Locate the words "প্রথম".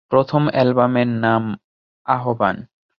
0.09-0.43